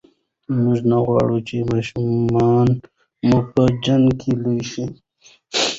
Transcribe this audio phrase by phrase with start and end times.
[0.57, 2.67] موږ نه غواړو چې ماشومان
[3.27, 4.85] مو په جنګ کې لوي شي.